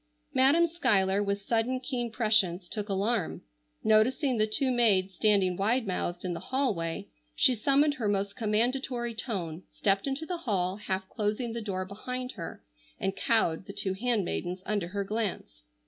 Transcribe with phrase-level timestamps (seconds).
[0.33, 3.43] Madam Schuyler, with sudden keen prescience, took alarm.
[3.83, 9.13] Noticing the two maids standing wide mouthed in the hallway, she summoned her most commandatory
[9.13, 12.63] tone, stepped into the hall, half closing the door behind her,
[12.99, 15.61] and cowed the two handmaidens under her glance.